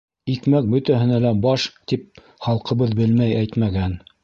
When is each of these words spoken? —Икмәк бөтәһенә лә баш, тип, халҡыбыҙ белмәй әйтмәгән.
—Икмәк 0.35 0.69
бөтәһенә 0.71 1.19
лә 1.25 1.33
баш, 1.43 1.67
тип, 1.93 2.23
халҡыбыҙ 2.47 2.99
белмәй 3.03 3.39
әйтмәгән. 3.45 3.99